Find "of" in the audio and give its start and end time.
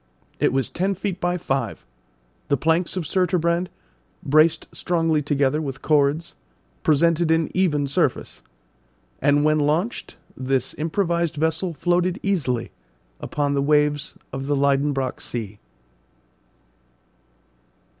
2.97-3.03, 14.33-14.47